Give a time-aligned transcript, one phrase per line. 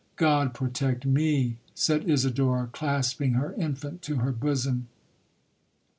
[0.15, 4.87] '—'God protect me,' said Isidora, clasping her infant to her bosom.